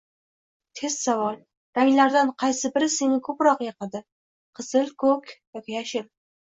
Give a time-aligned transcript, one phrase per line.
[0.79, 1.37] Test savol:
[1.79, 4.05] “Ranglardan qaysi biri senga ko‘proq yoqadi:
[4.61, 6.15] qizil, ko‘k yoki yashil?”